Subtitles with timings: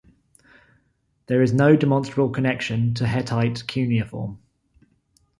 [1.27, 4.39] There is no demonstrable connection to Hittite cuneiform.